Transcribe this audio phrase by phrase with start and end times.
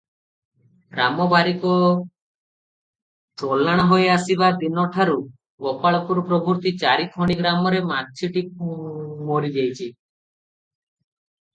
[0.99, 1.73] ରାମ ବାରିକ
[3.41, 5.17] ଚଲାଣ ହୋଇ ଆସିବା ଦିନଠାରୁ
[5.67, 8.45] ଗୋପାଳପୁର ପ୍ରଭୃତି ଚାରିଖଣ୍ଡି ଗ୍ରାମରେ ମାଛିଟି
[9.29, 9.93] ମରି ଯାଇଛି।